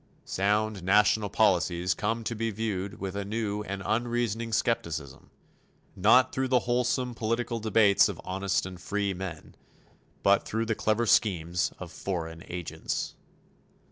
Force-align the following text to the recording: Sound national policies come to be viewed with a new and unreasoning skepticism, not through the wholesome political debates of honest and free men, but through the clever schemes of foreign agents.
Sound 0.25 0.81
national 0.81 1.29
policies 1.29 1.93
come 1.93 2.23
to 2.23 2.33
be 2.33 2.49
viewed 2.49 2.99
with 2.99 3.15
a 3.15 3.23
new 3.23 3.61
and 3.61 3.83
unreasoning 3.85 4.51
skepticism, 4.51 5.29
not 5.95 6.31
through 6.31 6.47
the 6.47 6.61
wholesome 6.61 7.13
political 7.13 7.59
debates 7.59 8.09
of 8.09 8.19
honest 8.23 8.65
and 8.65 8.81
free 8.81 9.13
men, 9.13 9.53
but 10.23 10.43
through 10.43 10.65
the 10.65 10.73
clever 10.73 11.05
schemes 11.05 11.71
of 11.77 11.91
foreign 11.91 12.43
agents. 12.47 13.13